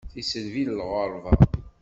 [0.13, 1.33] Tiselbi n lɣerba.